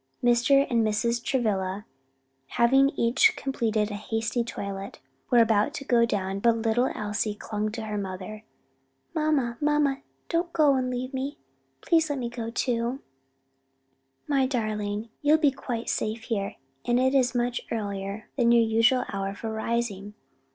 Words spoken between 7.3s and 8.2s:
clung to her